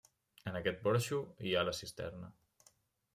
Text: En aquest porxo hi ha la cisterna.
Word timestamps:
En 0.51 0.55
aquest 0.59 0.79
porxo 0.87 1.19
hi 1.49 1.53
ha 1.59 1.65
la 1.69 1.77
cisterna. 1.83 2.31